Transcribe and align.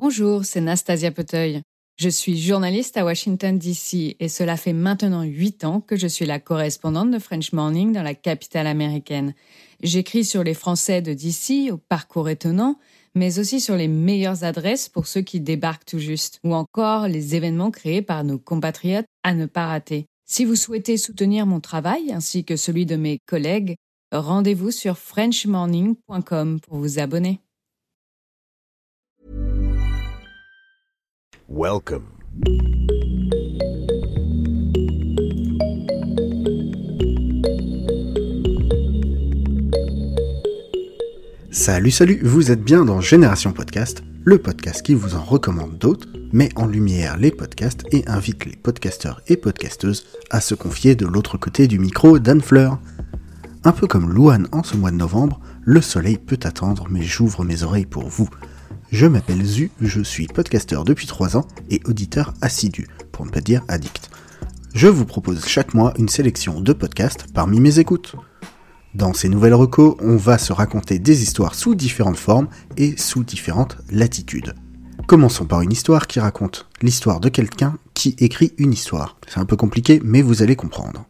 Bonjour, 0.00 0.44
c'est 0.44 0.60
Nastasia 0.60 1.12
Poteuil. 1.12 1.62
Je 2.00 2.08
suis 2.08 2.36
journaliste 2.36 2.96
à 2.96 3.04
Washington, 3.04 3.56
D.C. 3.56 4.16
et 4.18 4.28
cela 4.28 4.56
fait 4.56 4.72
maintenant 4.72 5.22
huit 5.22 5.62
ans 5.62 5.80
que 5.80 5.94
je 5.94 6.08
suis 6.08 6.26
la 6.26 6.40
correspondante 6.40 7.12
de 7.12 7.20
French 7.20 7.52
Morning 7.52 7.92
dans 7.92 8.02
la 8.02 8.16
capitale 8.16 8.66
américaine. 8.66 9.34
J'écris 9.84 10.24
sur 10.24 10.42
les 10.42 10.54
Français 10.54 11.00
de 11.00 11.14
D.C. 11.14 11.70
au 11.70 11.76
parcours 11.76 12.28
étonnant, 12.28 12.76
mais 13.14 13.38
aussi 13.38 13.60
sur 13.60 13.76
les 13.76 13.86
meilleures 13.86 14.42
adresses 14.42 14.88
pour 14.88 15.06
ceux 15.06 15.22
qui 15.22 15.38
débarquent 15.38 15.86
tout 15.86 16.00
juste, 16.00 16.40
ou 16.42 16.54
encore 16.54 17.06
les 17.06 17.36
événements 17.36 17.70
créés 17.70 18.02
par 18.02 18.24
nos 18.24 18.38
compatriotes 18.38 19.06
à 19.22 19.32
ne 19.32 19.46
pas 19.46 19.68
rater. 19.68 20.06
Si 20.26 20.44
vous 20.44 20.56
souhaitez 20.56 20.96
soutenir 20.96 21.46
mon 21.46 21.60
travail 21.60 22.10
ainsi 22.10 22.44
que 22.44 22.56
celui 22.56 22.84
de 22.84 22.96
mes 22.96 23.18
collègues, 23.26 23.76
rendez-vous 24.10 24.72
sur 24.72 24.98
frenchmorning.com 24.98 26.58
pour 26.58 26.78
vous 26.78 26.98
abonner. 26.98 27.43
Welcome. 31.48 32.04
Salut, 41.50 41.90
salut, 41.90 42.20
vous 42.22 42.50
êtes 42.50 42.62
bien 42.62 42.86
dans 42.86 43.00
Génération 43.02 43.52
Podcast, 43.52 44.02
le 44.24 44.38
podcast 44.38 44.82
qui 44.82 44.94
vous 44.94 45.14
en 45.14 45.22
recommande 45.22 45.76
d'autres, 45.76 46.08
met 46.32 46.48
en 46.56 46.66
lumière 46.66 47.18
les 47.18 47.30
podcasts 47.30 47.84
et 47.92 48.04
invite 48.08 48.46
les 48.46 48.56
podcasteurs 48.56 49.20
et 49.28 49.36
podcasteuses 49.36 50.06
à 50.30 50.40
se 50.40 50.54
confier 50.54 50.94
de 50.94 51.06
l'autre 51.06 51.36
côté 51.36 51.68
du 51.68 51.78
micro 51.78 52.18
d'Anne 52.18 52.40
Fleur. 52.40 52.78
Un 53.64 53.72
peu 53.72 53.86
comme 53.86 54.10
Louane 54.10 54.48
en 54.50 54.62
ce 54.62 54.78
mois 54.78 54.90
de 54.90 54.96
novembre, 54.96 55.40
le 55.62 55.82
soleil 55.82 56.16
peut 56.16 56.40
attendre, 56.42 56.86
mais 56.88 57.02
j'ouvre 57.02 57.44
mes 57.44 57.62
oreilles 57.62 57.86
pour 57.86 58.08
vous. 58.08 58.30
Je 58.94 59.06
m'appelle 59.06 59.44
Zu, 59.44 59.72
je 59.80 60.00
suis 60.00 60.28
podcasteur 60.28 60.84
depuis 60.84 61.08
3 61.08 61.36
ans 61.36 61.48
et 61.68 61.80
auditeur 61.84 62.32
assidu, 62.40 62.86
pour 63.10 63.26
ne 63.26 63.30
pas 63.32 63.40
dire 63.40 63.64
addict. 63.66 64.08
Je 64.72 64.86
vous 64.86 65.04
propose 65.04 65.44
chaque 65.46 65.74
mois 65.74 65.92
une 65.98 66.08
sélection 66.08 66.60
de 66.60 66.72
podcasts 66.72 67.26
parmi 67.34 67.58
mes 67.58 67.80
écoutes. 67.80 68.14
Dans 68.94 69.12
ces 69.12 69.28
nouvelles 69.28 69.54
recos, 69.54 69.96
on 69.98 70.14
va 70.14 70.38
se 70.38 70.52
raconter 70.52 71.00
des 71.00 71.24
histoires 71.24 71.56
sous 71.56 71.74
différentes 71.74 72.18
formes 72.18 72.46
et 72.76 72.96
sous 72.96 73.24
différentes 73.24 73.78
latitudes. 73.90 74.54
Commençons 75.08 75.46
par 75.46 75.62
une 75.62 75.72
histoire 75.72 76.06
qui 76.06 76.20
raconte 76.20 76.68
l'histoire 76.80 77.18
de 77.18 77.30
quelqu'un 77.30 77.76
qui 77.94 78.14
écrit 78.20 78.52
une 78.58 78.72
histoire. 78.72 79.16
C'est 79.26 79.40
un 79.40 79.44
peu 79.44 79.56
compliqué, 79.56 80.00
mais 80.04 80.22
vous 80.22 80.40
allez 80.40 80.54
comprendre. 80.54 81.04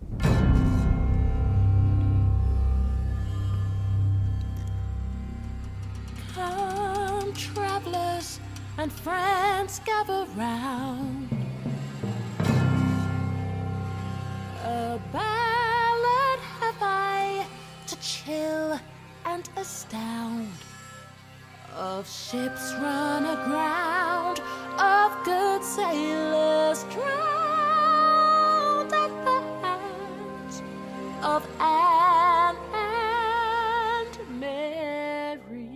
Ships 22.34 22.74
run 22.80 23.24
aground, 23.26 24.40
of 24.78 25.24
good 25.24 25.62
sailors 25.62 26.82
drowned 26.94 28.92
at 28.92 29.12
the 29.24 29.40
hands 29.62 30.62
of 31.22 31.46
Anne 31.60 32.56
and 32.74 34.18
Mary. 34.40 35.68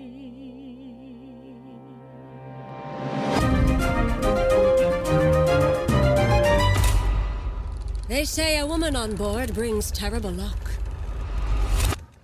They 8.08 8.24
say 8.24 8.58
a 8.58 8.66
woman 8.66 8.96
on 8.96 9.14
board 9.14 9.54
brings 9.54 9.92
terrible 9.92 10.32
luck. 10.32 10.72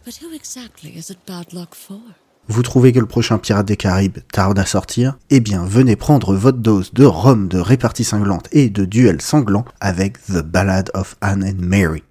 But 0.04 0.16
who 0.16 0.34
exactly 0.34 0.96
is 0.96 1.08
it 1.08 1.24
bad 1.24 1.52
luck 1.54 1.76
for? 1.76 2.16
Vous 2.46 2.62
trouvez 2.62 2.92
que 2.92 2.98
le 2.98 3.06
prochain 3.06 3.38
Pirate 3.38 3.66
des 3.66 3.78
Caraïbes 3.78 4.18
tarde 4.30 4.58
à 4.58 4.66
sortir? 4.66 5.16
Eh 5.30 5.40
bien, 5.40 5.64
venez 5.64 5.96
prendre 5.96 6.34
votre 6.34 6.58
dose 6.58 6.92
de 6.92 7.06
rhum, 7.06 7.48
de 7.48 7.58
répartie 7.58 8.04
cinglante 8.04 8.48
et 8.52 8.68
de 8.68 8.84
duel 8.84 9.22
sanglant 9.22 9.64
avec 9.80 10.22
The 10.26 10.42
Ballad 10.42 10.90
of 10.92 11.16
Anne 11.22 11.42
and 11.42 11.64
Mary. 11.64 12.02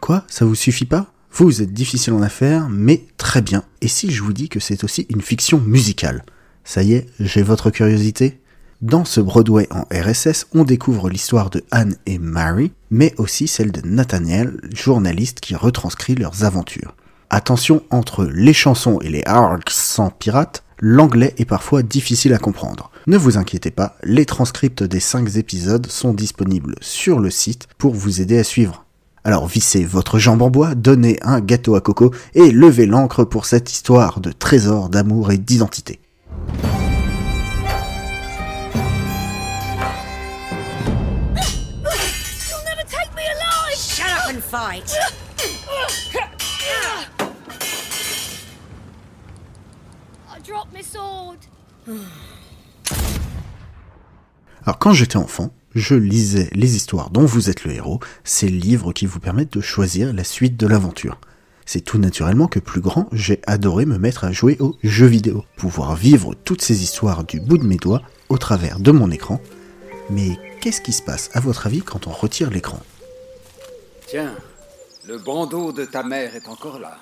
Quoi? 0.00 0.24
Ça 0.26 0.46
vous 0.46 0.54
suffit 0.54 0.86
pas? 0.86 1.12
Vous 1.32 1.60
êtes 1.60 1.74
difficile 1.74 2.14
en 2.14 2.22
affaires, 2.22 2.70
mais 2.70 3.04
très 3.18 3.42
bien. 3.42 3.62
Et 3.82 3.88
si 3.88 4.10
je 4.10 4.22
vous 4.22 4.32
dis 4.32 4.48
que 4.48 4.58
c'est 4.58 4.84
aussi 4.84 5.06
une 5.10 5.20
fiction 5.20 5.60
musicale? 5.60 6.24
Ça 6.64 6.82
y 6.82 6.94
est, 6.94 7.06
j'ai 7.20 7.42
votre 7.42 7.68
curiosité 7.68 8.40
Dans 8.80 9.04
ce 9.04 9.20
Broadway 9.20 9.68
en 9.70 9.84
RSS, 9.92 10.46
on 10.54 10.64
découvre 10.64 11.10
l'histoire 11.10 11.50
de 11.50 11.62
Anne 11.70 11.96
et 12.06 12.18
Mary, 12.18 12.72
mais 12.90 13.14
aussi 13.18 13.46
celle 13.46 13.72
de 13.72 13.86
Nathaniel, 13.86 14.60
journaliste 14.74 15.40
qui 15.40 15.54
retranscrit 15.54 16.14
leurs 16.14 16.44
aventures. 16.44 16.94
Attention, 17.30 17.82
entre 17.90 18.24
les 18.24 18.54
chansons 18.54 19.00
et 19.02 19.10
les 19.10 19.22
arcs 19.26 19.68
sans 19.68 20.08
pirates, 20.08 20.64
l'anglais 20.78 21.34
est 21.36 21.44
parfois 21.44 21.82
difficile 21.82 22.32
à 22.32 22.38
comprendre. 22.38 22.90
Ne 23.06 23.18
vous 23.18 23.36
inquiétez 23.36 23.70
pas, 23.70 23.96
les 24.02 24.24
transcripts 24.24 24.82
des 24.82 25.00
5 25.00 25.36
épisodes 25.36 25.86
sont 25.88 26.14
disponibles 26.14 26.76
sur 26.80 27.20
le 27.20 27.28
site 27.28 27.68
pour 27.76 27.92
vous 27.92 28.22
aider 28.22 28.38
à 28.38 28.44
suivre. 28.44 28.86
Alors 29.24 29.46
vissez 29.46 29.84
votre 29.84 30.18
jambe 30.18 30.40
en 30.40 30.48
bois, 30.48 30.74
donnez 30.74 31.18
un 31.20 31.40
gâteau 31.40 31.74
à 31.74 31.82
coco 31.82 32.14
et 32.34 32.50
levez 32.50 32.86
l'encre 32.86 33.24
pour 33.24 33.44
cette 33.44 33.70
histoire 33.70 34.20
de 34.20 34.32
trésor 34.32 34.88
d'amour 34.88 35.30
et 35.30 35.36
d'identité. 35.36 36.00
You'll 42.48 42.64
never 42.64 42.84
take 42.88 43.12
me 43.14 43.20
alive! 43.20 43.76
Shut 43.76 44.06
up 44.06 44.34
and 44.34 44.42
fight! 44.42 44.96
Dropped 50.48 50.72
my 50.72 50.82
sword. 50.82 51.38
Alors 54.64 54.78
quand 54.78 54.92
j'étais 54.92 55.16
enfant, 55.16 55.52
je 55.74 55.94
lisais 55.94 56.48
les 56.52 56.76
histoires 56.76 57.10
dont 57.10 57.24
vous 57.24 57.50
êtes 57.50 57.64
le 57.64 57.72
héros, 57.72 58.00
ces 58.24 58.48
livres 58.48 58.92
qui 58.92 59.06
vous 59.06 59.20
permettent 59.20 59.52
de 59.52 59.60
choisir 59.60 60.12
la 60.12 60.24
suite 60.24 60.56
de 60.56 60.66
l'aventure. 60.66 61.18
C'est 61.66 61.82
tout 61.82 61.98
naturellement 61.98 62.46
que 62.46 62.60
plus 62.60 62.80
grand, 62.80 63.08
j'ai 63.12 63.42
adoré 63.46 63.84
me 63.84 63.98
mettre 63.98 64.24
à 64.24 64.32
jouer 64.32 64.56
aux 64.58 64.76
jeux 64.82 65.06
vidéo, 65.06 65.44
pouvoir 65.56 65.94
vivre 65.94 66.34
toutes 66.34 66.62
ces 66.62 66.82
histoires 66.82 67.24
du 67.24 67.40
bout 67.40 67.58
de 67.58 67.66
mes 67.66 67.76
doigts 67.76 68.02
au 68.30 68.38
travers 68.38 68.80
de 68.80 68.90
mon 68.90 69.10
écran. 69.10 69.40
Mais 70.08 70.38
qu'est-ce 70.62 70.80
qui 70.80 70.92
se 70.94 71.02
passe 71.02 71.28
à 71.34 71.40
votre 71.40 71.66
avis 71.66 71.82
quand 71.82 72.06
on 72.06 72.10
retire 72.10 72.50
l'écran? 72.50 72.80
Tiens, 74.06 74.34
le 75.06 75.18
bandeau 75.18 75.72
de 75.72 75.84
ta 75.84 76.02
mère 76.02 76.34
est 76.34 76.48
encore 76.48 76.78
là. 76.78 76.96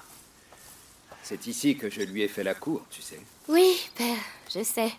C'est 1.23 1.47
ici 1.47 1.77
que 1.77 1.89
je 1.89 2.01
lui 2.03 2.23
ai 2.23 2.29
fait 2.29 2.45
la 2.45 2.55
cour, 2.55 2.85
tu 2.91 3.03
sais. 3.03 3.21
Oui, 3.49 3.89
père, 3.97 4.17
je 4.53 4.63
sais. 4.63 4.93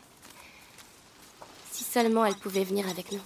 Si 1.71 1.83
seulement 1.83 2.25
elle 2.25 2.35
pouvait 2.35 2.63
venir 2.63 2.87
avec 2.87 3.11
nous. 3.11 3.21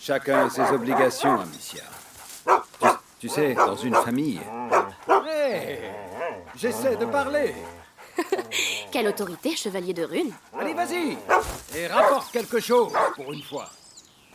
Chacun 0.00 0.46
a 0.46 0.50
ses 0.50 0.68
obligations, 0.74 1.40
Amicia. 1.40 1.84
Tu, 2.80 2.88
tu 3.20 3.28
sais, 3.28 3.54
dans 3.54 3.76
une 3.76 3.94
famille. 3.94 4.40
Hé 5.08 5.78
J'essaie 6.56 6.96
de 6.96 7.06
parler 7.06 7.54
Quelle 8.90 9.06
autorité, 9.06 9.54
chevalier 9.54 9.94
de 9.94 10.02
rune 10.04 10.32
Allez, 10.58 10.74
vas-y 10.74 11.16
Et 11.76 11.86
rapporte 11.86 12.32
quelque 12.32 12.58
chose, 12.58 12.92
pour 13.14 13.32
une 13.32 13.42
fois. 13.42 13.70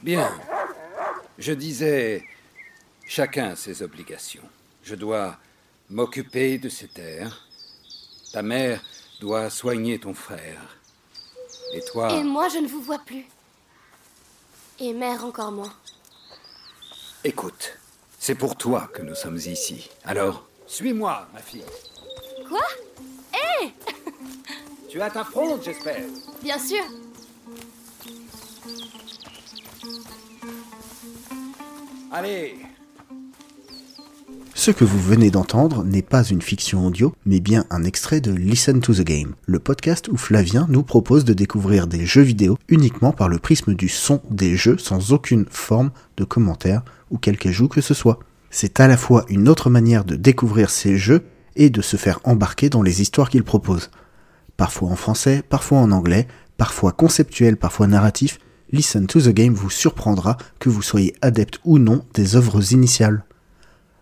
Bien. 0.02 0.32
Je 1.38 1.52
disais, 1.52 2.24
chacun 3.08 3.52
a 3.52 3.56
ses 3.56 3.82
obligations. 3.82 4.48
Je 4.84 4.96
dois 4.96 5.38
m'occuper 5.90 6.58
de 6.58 6.70
ces 6.70 6.88
terres. 6.88 7.48
Ta 8.34 8.42
mère 8.42 8.84
doit 9.20 9.50
soigner 9.50 9.98
ton 9.98 10.14
frère. 10.14 10.78
Et 11.74 11.82
toi... 11.82 12.14
Et 12.14 12.24
moi, 12.24 12.48
je 12.50 12.60
ne 12.60 12.68
vous 12.68 12.82
vois 12.82 13.00
plus. 13.00 13.26
Et 14.80 14.94
mère 14.94 15.26
encore 15.26 15.52
moins. 15.52 15.74
Écoute, 17.24 17.80
c'est 18.20 18.36
pour 18.36 18.56
toi 18.56 18.90
que 18.94 19.02
nous 19.02 19.16
sommes 19.16 19.38
ici. 19.38 19.90
Alors, 20.04 20.48
suis-moi, 20.68 21.28
ma 21.34 21.42
fille. 21.42 21.66
Quoi? 22.48 22.62
Hé 23.34 23.74
Tu 24.90 25.02
as 25.02 25.10
ta 25.10 25.24
fronde, 25.24 25.62
j'espère. 25.64 26.04
Bien 26.44 26.60
sûr 26.60 26.84
Allez, 32.12 32.58
Ce 34.68 34.74
que 34.74 34.84
vous 34.84 35.00
venez 35.00 35.32
d'entendre 35.32 35.86
n'est 35.86 36.02
pas 36.02 36.26
une 36.26 36.42
fiction 36.42 36.86
audio, 36.86 37.16
mais 37.26 37.40
bien 37.40 37.64
un 37.70 37.86
extrait 37.86 38.20
de 38.20 38.34
Listen 38.34 38.82
to 38.82 38.94
the 38.94 39.02
Game, 39.06 39.34
le 39.46 39.60
podcast 39.60 40.10
où 40.10 40.18
Flavien 40.18 40.68
nous 40.70 40.84
propose 40.84 41.24
de 41.24 41.32
découvrir 41.32 41.88
des 41.88 42.06
jeux 42.06 42.22
vidéo 42.22 42.58
uniquement 42.68 43.14
par 43.14 43.30
le 43.30 43.40
prisme 43.40 43.76
du 43.76 43.88
son 43.88 44.22
des 44.30 44.58
jeux 44.58 44.78
sans 44.78 45.14
aucune 45.14 45.46
forme 45.50 45.92
de 46.18 46.26
commentaire 46.26 46.84
ou 47.12 47.18
quelque 47.18 47.48
ajout 47.48 47.70
que 47.70 47.80
ce 47.80 47.94
soit. 47.94 48.20
C'est 48.50 48.82
à 48.82 48.90
la 48.90 48.98
fois 48.98 49.24
une 49.30 49.48
autre 49.48 49.70
manière 49.70 50.04
de 50.04 50.18
découvrir 50.18 50.70
ces 50.70 50.98
jeux 50.98 51.24
et 51.56 51.70
de 51.70 51.82
se 51.82 51.96
faire 51.96 52.20
embarquer 52.26 52.70
dans 52.70 52.82
les 52.82 53.02
histoires 53.02 53.30
qu'il 53.30 53.44
propose. 53.46 53.90
Parfois 54.58 54.90
en 54.90 54.98
français, 54.98 55.44
parfois 55.48 55.78
en 55.78 55.92
anglais, 55.92 56.28
parfois 56.58 56.92
conceptuel, 56.92 57.56
parfois 57.56 57.88
narratif, 57.88 58.38
Listen 58.74 59.08
to 59.08 59.22
the 59.22 59.30
Game 59.30 59.54
vous 59.54 59.70
surprendra 59.70 60.36
que 60.60 60.68
vous 60.68 60.82
soyez 60.82 61.16
adepte 61.22 61.62
ou 61.64 61.80
non 61.80 62.04
des 62.14 62.36
œuvres 62.36 62.74
initiales. 62.74 63.24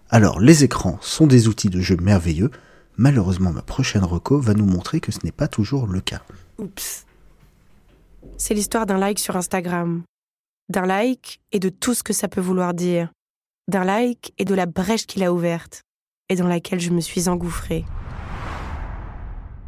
Alors, 0.09 0.39
les 0.39 0.63
écrans 0.63 0.97
sont 1.01 1.27
des 1.27 1.47
outils 1.47 1.69
de 1.69 1.81
jeu 1.81 1.97
merveilleux, 1.97 2.51
malheureusement 2.97 3.51
ma 3.51 3.61
prochaine 3.61 4.03
reco 4.03 4.39
va 4.39 4.53
nous 4.53 4.65
montrer 4.65 4.99
que 4.99 5.11
ce 5.11 5.19
n'est 5.23 5.31
pas 5.31 5.47
toujours 5.47 5.87
le 5.87 5.99
cas. 5.99 6.21
Oups. 6.57 7.05
C'est 8.37 8.53
l'histoire 8.53 8.85
d'un 8.85 8.97
like 8.97 9.19
sur 9.19 9.35
Instagram. 9.35 10.03
D'un 10.69 10.85
like 10.85 11.39
et 11.51 11.59
de 11.59 11.69
tout 11.69 11.93
ce 11.93 12.03
que 12.03 12.13
ça 12.13 12.27
peut 12.27 12.41
vouloir 12.41 12.73
dire. 12.73 13.09
D'un 13.67 13.83
like 13.83 14.33
et 14.37 14.45
de 14.45 14.55
la 14.55 14.65
brèche 14.65 15.05
qu'il 15.05 15.23
a 15.23 15.33
ouverte 15.33 15.81
et 16.29 16.35
dans 16.35 16.47
laquelle 16.47 16.79
je 16.79 16.91
me 16.91 17.01
suis 17.01 17.29
engouffrée. 17.29 17.85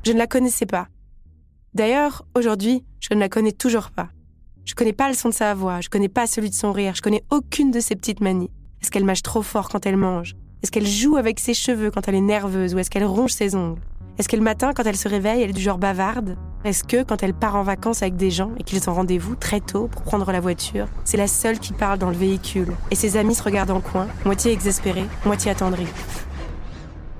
Je 0.05 0.11
ne 0.11 0.17
la 0.17 0.27
connaissais 0.27 0.65
pas. 0.65 0.87
D'ailleurs, 1.73 2.25
aujourd'hui, 2.35 2.85
je 2.99 3.13
ne 3.13 3.19
la 3.19 3.29
connais 3.29 3.51
toujours 3.51 3.91
pas. 3.91 4.09
Je 4.65 4.73
connais 4.73 4.93
pas 4.93 5.07
le 5.07 5.15
son 5.15 5.29
de 5.29 5.33
sa 5.33 5.53
voix, 5.53 5.81
je 5.81 5.89
connais 5.89 6.09
pas 6.09 6.27
celui 6.27 6.49
de 6.49 6.55
son 6.55 6.71
rire, 6.71 6.93
je 6.95 7.01
connais 7.01 7.23
aucune 7.29 7.71
de 7.71 7.79
ses 7.79 7.95
petites 7.95 8.19
manies. 8.19 8.51
Est-ce 8.81 8.91
qu'elle 8.91 9.05
mâche 9.05 9.23
trop 9.23 9.41
fort 9.41 9.69
quand 9.69 9.85
elle 9.85 9.97
mange? 9.97 10.35
Est-ce 10.61 10.71
qu'elle 10.71 10.87
joue 10.87 11.17
avec 11.17 11.39
ses 11.39 11.53
cheveux 11.53 11.91
quand 11.91 12.07
elle 12.07 12.15
est 12.15 12.21
nerveuse 12.21 12.73
ou 12.73 12.79
est-ce 12.79 12.89
qu'elle 12.89 13.05
ronge 13.05 13.31
ses 13.31 13.55
ongles? 13.55 13.81
Est-ce 14.17 14.27
que 14.27 14.35
le 14.35 14.41
matin, 14.41 14.73
quand 14.73 14.83
elle 14.83 14.97
se 14.97 15.07
réveille, 15.07 15.43
elle 15.43 15.51
est 15.51 15.53
du 15.53 15.61
genre 15.61 15.77
bavarde? 15.77 16.35
Est-ce 16.63 16.83
que, 16.83 17.03
quand 17.03 17.21
elle 17.21 17.35
part 17.35 17.55
en 17.55 17.61
vacances 17.61 18.01
avec 18.01 18.15
des 18.15 18.31
gens 18.31 18.51
et 18.57 18.63
qu'ils 18.63 18.89
ont 18.89 18.93
rendez-vous 18.93 19.35
très 19.35 19.59
tôt 19.59 19.87
pour 19.87 20.01
prendre 20.01 20.31
la 20.31 20.39
voiture, 20.39 20.87
c'est 21.03 21.17
la 21.17 21.27
seule 21.27 21.59
qui 21.59 21.71
parle 21.71 21.99
dans 21.99 22.09
le 22.09 22.15
véhicule 22.15 22.73
et 22.89 22.95
ses 22.95 23.17
amis 23.17 23.35
se 23.35 23.43
regardent 23.43 23.71
en 23.71 23.81
coin, 23.81 24.07
moitié 24.25 24.51
exaspérés, 24.51 25.05
moitié 25.23 25.51
attendris? 25.51 25.87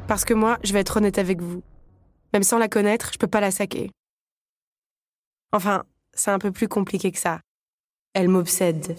Parce 0.08 0.26
que 0.26 0.34
moi, 0.34 0.58
je 0.64 0.74
vais 0.74 0.80
être 0.80 0.98
honnête 0.98 1.20
avec 1.20 1.42
vous. 1.42 1.62
Même 2.34 2.44
sans 2.44 2.58
la 2.58 2.68
connaître, 2.68 3.12
je 3.14 3.20
peux 3.20 3.28
pas 3.28 3.42
la 3.42 3.52
saquer. 3.52 3.92
Enfin, 5.52 5.84
c'est 6.14 6.32
un 6.32 6.40
peu 6.40 6.52
plus 6.52 6.68
compliqué 6.68 7.12
que 7.12 7.20
ça. 7.20 7.42
Elle 8.14 8.30
m'obsède. 8.30 8.98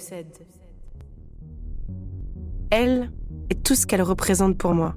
Elle 2.70 3.10
est 3.50 3.62
tout 3.62 3.74
ce 3.74 3.86
qu'elle 3.86 4.02
représente 4.02 4.58
pour 4.58 4.74
moi. 4.74 4.94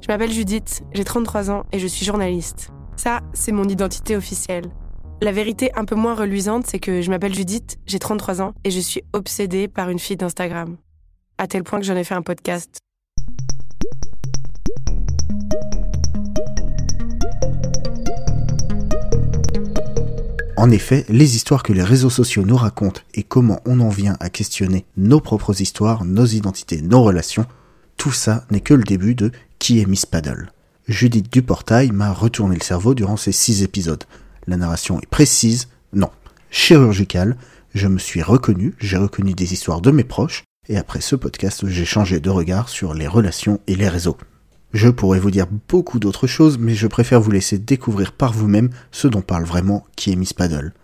Je 0.00 0.08
m'appelle 0.08 0.32
Judith, 0.32 0.82
j'ai 0.92 1.04
33 1.04 1.50
ans 1.50 1.64
et 1.72 1.78
je 1.78 1.86
suis 1.86 2.06
journaliste. 2.06 2.70
Ça, 2.96 3.20
c'est 3.34 3.52
mon 3.52 3.64
identité 3.64 4.16
officielle. 4.16 4.66
La 5.20 5.32
vérité 5.32 5.70
un 5.74 5.84
peu 5.84 5.96
moins 5.96 6.14
reluisante, 6.14 6.66
c'est 6.66 6.78
que 6.78 7.02
je 7.02 7.10
m'appelle 7.10 7.34
Judith, 7.34 7.78
j'ai 7.86 7.98
33 7.98 8.40
ans 8.40 8.54
et 8.64 8.70
je 8.70 8.80
suis 8.80 9.02
obsédée 9.12 9.68
par 9.68 9.90
une 9.90 9.98
fille 9.98 10.16
d'Instagram. 10.16 10.76
À 11.36 11.46
tel 11.46 11.62
point 11.62 11.78
que 11.78 11.84
j'en 11.84 11.96
ai 11.96 12.04
fait 12.04 12.14
un 12.14 12.22
podcast. 12.22 12.78
En 20.58 20.72
effet, 20.72 21.06
les 21.08 21.36
histoires 21.36 21.62
que 21.62 21.72
les 21.72 21.84
réseaux 21.84 22.10
sociaux 22.10 22.44
nous 22.44 22.56
racontent 22.56 23.02
et 23.14 23.22
comment 23.22 23.60
on 23.64 23.78
en 23.78 23.90
vient 23.90 24.16
à 24.18 24.28
questionner 24.28 24.86
nos 24.96 25.20
propres 25.20 25.60
histoires, 25.60 26.04
nos 26.04 26.26
identités, 26.26 26.82
nos 26.82 27.00
relations, 27.04 27.46
tout 27.96 28.10
ça 28.10 28.44
n'est 28.50 28.60
que 28.60 28.74
le 28.74 28.82
début 28.82 29.14
de 29.14 29.30
Qui 29.60 29.78
est 29.78 29.86
Miss 29.86 30.04
Paddle? 30.04 30.50
Judith 30.88 31.32
Duportail 31.32 31.92
m'a 31.92 32.12
retourné 32.12 32.56
le 32.56 32.64
cerveau 32.64 32.94
durant 32.94 33.16
ces 33.16 33.30
six 33.30 33.62
épisodes. 33.62 34.02
La 34.48 34.56
narration 34.56 34.98
est 34.98 35.06
précise, 35.06 35.68
non, 35.92 36.10
chirurgicale, 36.50 37.36
je 37.72 37.86
me 37.86 38.00
suis 38.00 38.22
reconnu, 38.22 38.74
j'ai 38.80 38.96
reconnu 38.96 39.34
des 39.34 39.52
histoires 39.52 39.80
de 39.80 39.92
mes 39.92 40.02
proches, 40.02 40.42
et 40.68 40.76
après 40.76 41.00
ce 41.00 41.14
podcast, 41.14 41.68
j'ai 41.68 41.84
changé 41.84 42.18
de 42.18 42.30
regard 42.30 42.68
sur 42.68 42.94
les 42.94 43.06
relations 43.06 43.60
et 43.68 43.76
les 43.76 43.88
réseaux. 43.88 44.16
Je 44.74 44.88
pourrais 44.90 45.18
vous 45.18 45.30
dire 45.30 45.46
beaucoup 45.68 45.98
d'autres 45.98 46.26
choses, 46.26 46.58
mais 46.58 46.74
je 46.74 46.86
préfère 46.86 47.22
vous 47.22 47.30
laisser 47.30 47.58
découvrir 47.58 48.12
par 48.12 48.34
vous-même 48.34 48.68
ce 48.92 49.08
dont 49.08 49.22
parle 49.22 49.44
vraiment 49.44 49.86
qui 49.96 50.12
est 50.12 50.16
Miss 50.16 50.34
Paddle. 50.34 50.74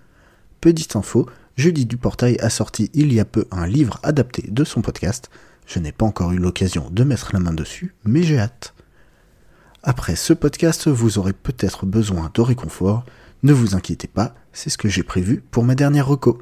Petite 0.62 0.96
info, 0.96 1.28
Judy 1.56 1.84
Duportail 1.84 2.38
a 2.40 2.48
sorti 2.48 2.90
il 2.94 3.12
y 3.12 3.20
a 3.20 3.26
peu 3.26 3.44
un 3.50 3.66
livre 3.66 4.00
adapté 4.02 4.48
de 4.48 4.64
son 4.64 4.80
podcast. 4.80 5.28
Je 5.66 5.80
n'ai 5.80 5.92
pas 5.92 6.06
encore 6.06 6.32
eu 6.32 6.38
l'occasion 6.38 6.88
de 6.90 7.04
mettre 7.04 7.30
la 7.34 7.40
main 7.40 7.52
dessus, 7.52 7.94
mais 8.04 8.22
j'ai 8.22 8.38
hâte. 8.38 8.72
Après 9.82 10.16
ce 10.16 10.32
podcast, 10.32 10.88
vous 10.88 11.18
aurez 11.18 11.34
peut-être 11.34 11.84
besoin 11.84 12.30
de 12.32 12.40
réconfort. 12.40 13.04
Ne 13.42 13.52
vous 13.52 13.74
inquiétez 13.74 14.08
pas, 14.08 14.34
c'est 14.54 14.70
ce 14.70 14.78
que 14.78 14.88
j'ai 14.88 15.02
prévu 15.02 15.42
pour 15.50 15.62
ma 15.62 15.74
dernière 15.74 16.06
reco. 16.06 16.40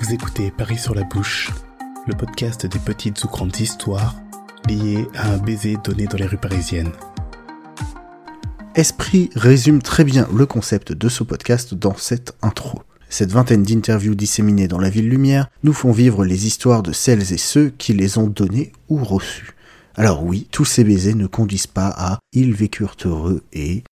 Vous 0.00 0.12
écoutez 0.12 0.50
Paris 0.50 0.78
sur 0.78 0.96
la 0.96 1.04
bouche, 1.04 1.52
le 2.08 2.16
podcast 2.16 2.66
des 2.66 2.80
petites 2.80 3.22
ou 3.22 3.28
grandes 3.28 3.60
histoires 3.60 4.16
lié 4.68 5.06
à 5.14 5.30
un 5.30 5.38
baiser 5.38 5.76
donné 5.82 6.06
dans 6.06 6.16
les 6.16 6.26
rues 6.26 6.38
parisiennes. 6.38 6.92
Esprit 8.74 9.30
résume 9.34 9.82
très 9.82 10.04
bien 10.04 10.26
le 10.34 10.46
concept 10.46 10.92
de 10.92 11.08
ce 11.08 11.22
podcast 11.22 11.74
dans 11.74 11.96
cette 11.96 12.36
intro. 12.42 12.82
Cette 13.08 13.30
vingtaine 13.30 13.62
d'interviews 13.62 14.16
disséminées 14.16 14.66
dans 14.66 14.80
la 14.80 14.90
ville 14.90 15.08
lumière 15.08 15.48
nous 15.62 15.72
font 15.72 15.92
vivre 15.92 16.24
les 16.24 16.46
histoires 16.46 16.82
de 16.82 16.92
celles 16.92 17.32
et 17.32 17.38
ceux 17.38 17.70
qui 17.70 17.92
les 17.92 18.18
ont 18.18 18.26
données 18.26 18.72
ou 18.88 19.04
reçues. 19.04 19.54
Alors 19.94 20.24
oui, 20.24 20.48
tous 20.50 20.64
ces 20.64 20.82
baisers 20.82 21.14
ne 21.14 21.28
conduisent 21.28 21.68
pas 21.68 21.94
à 21.96 22.18
ils 22.32 22.52
vécurent 22.52 22.96
heureux 23.04 23.44
et 23.52 23.84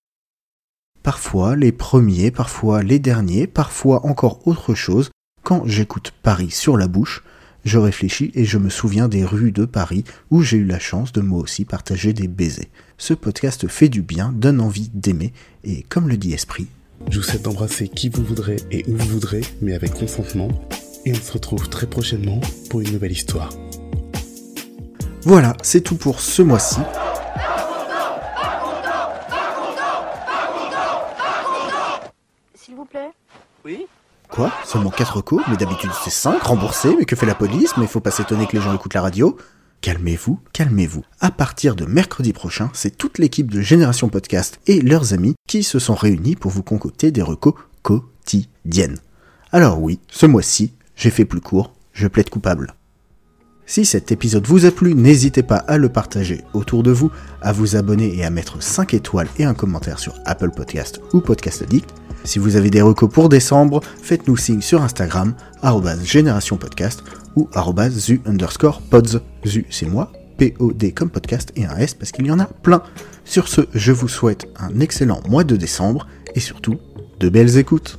parfois 1.05 1.55
les 1.55 1.71
premiers, 1.71 2.33
parfois 2.33 2.83
les 2.83 2.99
derniers, 2.99 3.47
parfois 3.47 4.05
encore 4.05 4.47
autre 4.49 4.75
chose, 4.75 5.11
quand 5.45 5.63
j'écoute 5.67 6.13
Paris 6.23 6.51
sur 6.51 6.77
la 6.77 6.89
bouche, 6.89 7.23
je 7.65 7.79
réfléchis 7.79 8.31
et 8.35 8.45
je 8.45 8.59
me 8.59 8.69
souviens 8.69 9.09
des 9.09 9.25
rues 9.25 9.53
de 9.53 9.65
Paris 9.65 10.05
où 10.31 10.43
j'ai 10.43 10.57
eu 10.57 10.65
la 10.65 10.79
chance 10.79 11.13
de 11.13 11.21
moi 11.21 11.41
aussi 11.41 11.65
partager 11.65 12.13
des 12.13 12.29
baisers. 12.29 12.69
Ce 12.99 13.15
podcast 13.15 13.69
fait 13.69 13.89
du 13.89 14.03
bien, 14.03 14.33
donne 14.33 14.61
envie 14.61 14.91
d'aimer, 14.95 15.33
et 15.65 15.85
comme 15.89 16.09
le 16.09 16.17
dit 16.17 16.33
Esprit, 16.33 16.67
Je 17.11 17.19
vous 17.19 17.25
souhaite 17.25 17.43
d'embrasser 17.43 17.89
qui 17.89 18.09
vous 18.09 18.25
voudrez 18.25 18.57
et 18.71 18.85
où 18.89 18.97
vous 18.97 19.09
voudrez, 19.09 19.43
mais 19.61 19.75
avec 19.75 19.95
consentement. 19.95 20.49
Et 21.05 21.13
on 21.13 21.21
se 21.21 21.33
retrouve 21.33 21.69
très 21.69 21.87
prochainement 21.87 22.41
pour 22.71 22.81
une 22.81 22.93
nouvelle 22.93 23.13
histoire. 23.13 23.51
voilà, 25.25 25.57
c'est 25.63 25.81
tout 25.81 25.97
pour 25.97 26.21
ce 26.21 26.43
mois-ci. 26.43 26.81
Seulement 34.65 34.91
4 34.91 35.17
recos 35.17 35.43
Mais 35.49 35.57
d'habitude 35.57 35.91
c'est 36.03 36.11
5, 36.11 36.43
remboursés, 36.43 36.95
mais 36.99 37.05
que 37.05 37.17
fait 37.17 37.27
la 37.27 37.35
police? 37.35 37.77
Mais 37.77 37.87
faut 37.87 38.01
pas 38.01 38.11
s'étonner 38.11 38.47
que 38.47 38.57
les 38.57 38.63
gens 38.63 38.75
écoutent 38.75 38.95
la 38.95 39.03
radio. 39.03 39.37
Calmez-vous, 39.83 40.39
calmez-vous. 40.53 41.03
À 41.21 41.31
partir 41.31 41.75
de 41.75 41.85
mercredi 41.85 42.33
prochain, 42.33 42.71
c'est 42.73 42.97
toute 42.97 43.19
l'équipe 43.19 43.51
de 43.51 43.61
Génération 43.61 44.09
Podcast 44.09 44.61
et 44.69 44.81
leurs 44.81 45.13
amis 45.13 45.35
qui 45.49 45.65
se 45.65 45.81
sont 45.81 45.97
réunis 45.97 46.37
pour 46.37 46.53
vous 46.53 46.63
concocter 46.63 47.11
des 47.11 47.23
recos 47.23 47.55
quotidiennes. 47.83 48.99
Alors 49.51 49.83
oui, 49.83 49.99
ce 50.09 50.27
mois-ci, 50.27 50.73
j'ai 50.95 51.11
fait 51.11 51.25
plus 51.25 51.41
court, 51.41 51.75
je 51.93 52.07
plaide 52.07 52.31
coupable. 52.31 52.75
Si 53.67 53.85
cet 53.85 54.13
épisode 54.13 54.47
vous 54.47 54.67
a 54.67 54.71
plu, 54.71 54.95
n'hésitez 54.95 55.43
pas 55.43 55.57
à 55.57 55.79
le 55.79 55.89
partager 55.89 56.43
autour 56.53 56.83
de 56.83 56.91
vous, 56.91 57.11
à 57.41 57.53
vous 57.53 57.75
abonner 57.75 58.17
et 58.17 58.25
à 58.25 58.31
mettre 58.31 58.63
5 58.63 58.95
étoiles 58.95 59.29
et 59.39 59.45
un 59.45 59.55
commentaire 59.55 59.99
sur 59.99 60.15
Apple 60.27 60.51
Podcast 60.51 61.01
ou 61.13 61.21
Podcast 61.21 61.63
Addict. 61.63 61.93
Si 62.25 62.39
vous 62.39 62.57
avez 62.57 62.71
des 62.71 62.83
recos 62.83 63.11
pour 63.11 63.29
décembre, 63.29 63.81
faites-nous 64.01 64.37
signe 64.37 64.61
sur 64.61 64.83
Instagram, 64.83 65.35
Génération 66.05 66.57
Podcast 66.57 67.03
ou 67.35 67.49
zu 67.91 68.21
underscore 68.27 68.81
pods. 68.81 69.21
Zu, 69.45 69.67
c'est 69.71 69.87
moi, 69.87 70.13
P-O-D 70.39 70.93
comme 70.93 71.11
podcast 71.11 71.53
et 71.57 71.65
un 71.67 71.77
S 71.77 71.95
parce 71.95 72.13
qu'il 72.13 72.27
y 72.27 72.31
en 72.31 72.39
a 72.39 72.47
plein. 72.47 72.83
Sur 73.25 73.49
ce, 73.49 73.63
je 73.75 73.93
vous 73.93 74.09
souhaite 74.09 74.47
un 74.59 74.79
excellent 74.81 75.21
mois 75.29 75.45
de 75.45 75.57
décembre 75.57 76.07
et 76.35 76.41
surtout, 76.41 76.77
de 77.19 77.29
belles 77.29 77.59
écoutes. 77.59 77.99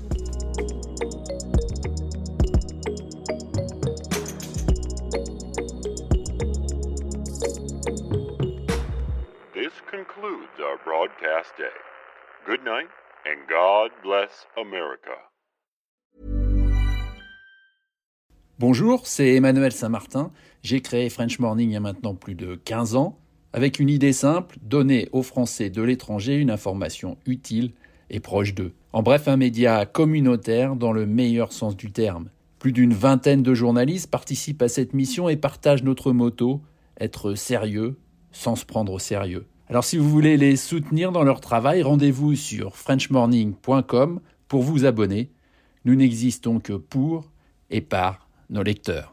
Bonjour, 18.59 19.07
c'est 19.07 19.33
Emmanuel 19.33 19.71
Saint-Martin. 19.71 20.31
J'ai 20.61 20.81
créé 20.81 21.09
French 21.09 21.39
Morning 21.39 21.71
il 21.71 21.73
y 21.73 21.75
a 21.75 21.79
maintenant 21.79 22.13
plus 22.13 22.35
de 22.35 22.53
15 22.53 22.95
ans, 22.95 23.17
avec 23.51 23.79
une 23.79 23.89
idée 23.89 24.13
simple, 24.13 24.57
donner 24.61 25.09
aux 25.11 25.23
Français 25.23 25.71
de 25.71 25.81
l'étranger 25.81 26.35
une 26.35 26.51
information 26.51 27.17
utile 27.25 27.71
et 28.11 28.19
proche 28.19 28.53
d'eux. 28.53 28.73
En 28.91 29.01
bref, 29.01 29.27
un 29.27 29.37
média 29.37 29.87
communautaire 29.87 30.75
dans 30.75 30.91
le 30.91 31.07
meilleur 31.07 31.51
sens 31.51 31.75
du 31.75 31.91
terme. 31.91 32.29
Plus 32.59 32.73
d'une 32.73 32.93
vingtaine 32.93 33.41
de 33.41 33.55
journalistes 33.55 34.11
participent 34.11 34.61
à 34.61 34.69
cette 34.69 34.93
mission 34.93 35.29
et 35.29 35.35
partagent 35.35 35.83
notre 35.83 36.11
motto, 36.11 36.61
être 36.99 37.33
sérieux 37.33 37.97
sans 38.31 38.55
se 38.55 38.65
prendre 38.65 38.93
au 38.93 38.99
sérieux. 38.99 39.47
Alors 39.69 39.83
si 39.83 39.97
vous 39.97 40.09
voulez 40.09 40.37
les 40.37 40.55
soutenir 40.55 41.11
dans 41.11 41.23
leur 41.23 41.39
travail, 41.39 41.81
rendez-vous 41.83 42.35
sur 42.35 42.75
frenchmorning.com 42.75 44.19
pour 44.47 44.61
vous 44.61 44.85
abonner. 44.85 45.31
Nous 45.85 45.95
n'existons 45.95 46.59
que 46.59 46.73
pour 46.73 47.31
et 47.69 47.81
par 47.81 48.27
nos 48.49 48.63
lecteurs. 48.63 49.12